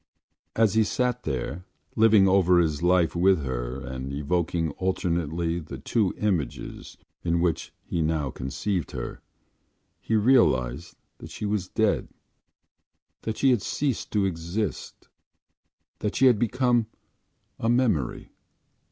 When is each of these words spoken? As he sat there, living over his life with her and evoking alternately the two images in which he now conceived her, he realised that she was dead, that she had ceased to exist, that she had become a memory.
As 0.55 0.73
he 0.73 0.83
sat 0.83 1.25
there, 1.25 1.63
living 1.95 2.27
over 2.27 2.57
his 2.59 2.81
life 2.81 3.15
with 3.15 3.43
her 3.45 3.79
and 3.85 4.11
evoking 4.11 4.71
alternately 4.79 5.59
the 5.59 5.77
two 5.77 6.11
images 6.17 6.97
in 7.23 7.39
which 7.39 7.71
he 7.83 8.01
now 8.01 8.31
conceived 8.31 8.93
her, 8.93 9.21
he 9.99 10.15
realised 10.15 10.95
that 11.19 11.29
she 11.29 11.45
was 11.45 11.67
dead, 11.67 12.07
that 13.21 13.37
she 13.37 13.51
had 13.51 13.61
ceased 13.61 14.09
to 14.13 14.25
exist, 14.25 15.07
that 15.99 16.15
she 16.15 16.25
had 16.25 16.39
become 16.39 16.87
a 17.59 17.69
memory. 17.69 18.31